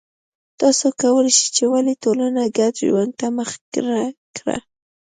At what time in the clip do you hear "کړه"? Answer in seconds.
4.35-4.57